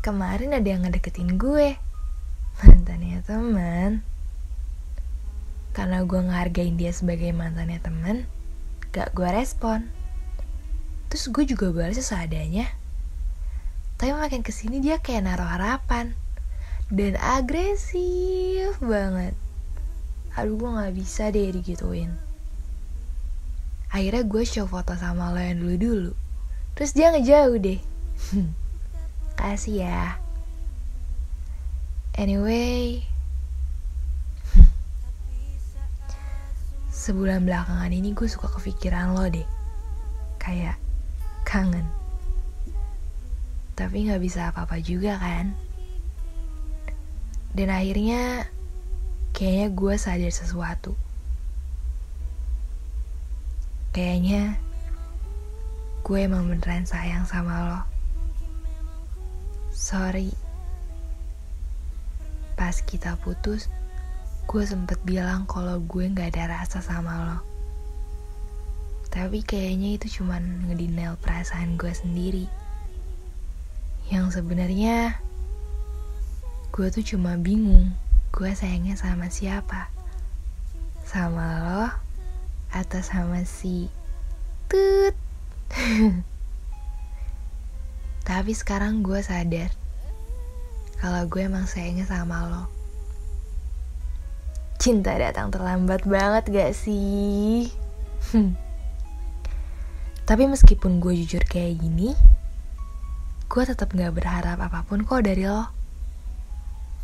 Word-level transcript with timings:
kemarin 0.00 0.56
ada 0.56 0.64
yang 0.64 0.84
ngedeketin 0.84 1.36
gue. 1.36 1.76
Mantannya 2.64 3.20
teman. 3.24 4.00
Karena 5.76 6.02
gue 6.02 6.20
ngehargain 6.20 6.74
dia 6.74 6.90
sebagai 6.90 7.30
mantannya 7.30 7.78
teman, 7.78 8.26
gak 8.90 9.14
gue 9.14 9.28
respon. 9.30 9.86
Terus 11.06 11.30
gue 11.30 11.44
juga 11.46 11.70
balas 11.70 12.02
seadanya. 12.02 12.66
Tapi 13.94 14.10
makin 14.10 14.42
ke 14.42 14.50
sini 14.50 14.82
dia 14.82 14.98
kayak 14.98 15.30
naruh 15.30 15.46
harapan. 15.46 16.18
Dan 16.90 17.14
agresif 17.22 18.82
banget. 18.82 19.38
Aduh 20.34 20.58
gue 20.58 20.70
gak 20.74 20.94
bisa 20.98 21.30
deh 21.30 21.54
digituin. 21.54 22.10
Akhirnya 23.94 24.26
gue 24.26 24.42
show 24.42 24.66
foto 24.66 24.98
sama 24.98 25.30
lo 25.30 25.38
yang 25.38 25.62
dulu-dulu. 25.62 26.18
Terus 26.74 26.98
dia 26.98 27.14
ngejauh 27.14 27.58
deh. 27.62 27.78
Kasih 29.36 29.86
ya. 29.86 30.18
Anyway, 32.18 33.06
sebulan 36.90 37.48
belakangan 37.48 37.88
ini 37.90 38.12
gue 38.12 38.28
suka 38.28 38.52
kepikiran 38.52 39.16
lo 39.16 39.26
deh. 39.26 39.48
Kayak 40.36 40.76
kangen. 41.48 41.88
Tapi 43.74 44.06
gak 44.06 44.20
bisa 44.20 44.52
apa-apa 44.52 44.78
juga 44.84 45.16
kan. 45.16 45.56
Dan 47.50 47.72
akhirnya 47.72 48.46
kayaknya 49.34 49.74
gue 49.74 49.94
sadar 49.98 50.30
sesuatu. 50.30 50.94
Kayaknya 53.90 54.54
gue 56.06 56.18
emang 56.22 56.46
beneran 56.46 56.86
sayang 56.86 57.26
sama 57.26 57.54
lo. 57.66 57.89
Sorry. 59.90 60.30
Pas 62.54 62.78
kita 62.78 63.18
putus, 63.18 63.66
gue 64.46 64.62
sempet 64.62 65.02
bilang 65.02 65.50
kalau 65.50 65.82
gue 65.82 66.06
gak 66.14 66.30
ada 66.30 66.62
rasa 66.62 66.78
sama 66.78 67.26
lo. 67.26 67.38
Tapi 69.10 69.42
kayaknya 69.42 69.98
itu 69.98 70.22
cuman 70.22 70.70
ngedinail 70.70 71.18
perasaan 71.18 71.74
gue 71.74 71.90
sendiri. 71.90 72.46
Yang 74.14 74.38
sebenarnya 74.38 75.18
gue 76.70 76.86
tuh 76.94 77.02
cuma 77.02 77.34
bingung 77.34 77.90
gue 78.30 78.50
sayangnya 78.54 78.94
sama 78.94 79.26
siapa. 79.26 79.90
Sama 81.02 81.66
lo 81.66 81.90
atau 82.70 83.02
sama 83.02 83.42
si 83.42 83.90
Tut. 84.70 85.18
Tapi 88.30 88.54
sekarang 88.54 89.02
gue 89.02 89.18
sadar 89.18 89.79
kalau 91.00 91.24
gue 91.24 91.48
emang 91.48 91.64
sayangnya 91.64 92.04
sama 92.04 92.44
lo. 92.44 92.64
Cinta 94.76 95.16
datang 95.16 95.48
terlambat 95.48 96.04
banget 96.04 96.44
gak 96.52 96.72
sih? 96.76 97.72
Tapi 100.28 100.44
meskipun 100.44 101.00
gue 101.00 101.16
jujur 101.24 101.40
kayak 101.48 101.80
gini, 101.80 102.12
gue 103.48 103.62
tetap 103.64 103.96
gak 103.96 104.12
berharap 104.12 104.60
apa 104.60 104.84
pun 104.84 105.08
kok 105.08 105.24
dari 105.24 105.48
lo. 105.48 105.72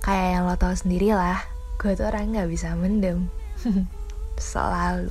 Kayak 0.00 0.28
yang 0.38 0.42
lo 0.46 0.54
tau 0.54 0.72
sendiri 0.72 1.10
lah, 1.10 1.42
gue 1.82 1.90
tuh 1.98 2.06
orang 2.06 2.30
gak 2.30 2.48
bisa 2.48 2.72
mendem. 2.78 3.26
Selalu. 4.38 5.10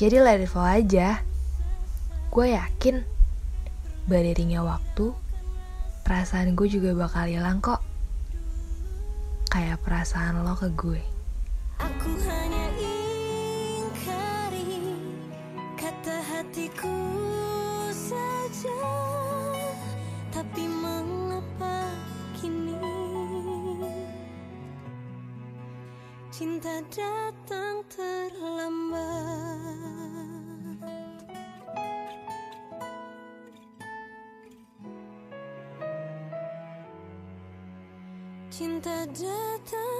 Jadi 0.00 0.16
let 0.16 0.40
it 0.40 0.50
aja. 0.56 1.20
Gue 2.32 2.56
yakin, 2.56 3.04
beriringnya 4.08 4.64
waktu, 4.64 5.12
perasaan 6.10 6.58
gue 6.58 6.66
juga 6.66 6.90
bakal 6.90 7.30
hilang 7.30 7.62
kok. 7.62 7.78
Kayak 9.46 9.78
perasaan 9.86 10.42
lo 10.42 10.58
ke 10.58 10.66
gue. 10.74 10.98
Aku 11.78 12.10
hanya 12.26 12.66
ingkari 12.82 14.90
kata 15.78 16.18
hatiku 16.18 16.98
saja 17.94 18.82
Tapi 20.34 20.66
mengapa 20.66 21.94
kini 22.36 22.76
Cinta 26.34 26.82
datang 26.90 27.86
terlambat 27.88 29.79
Cinta 38.60 39.08
datang 39.16 39.99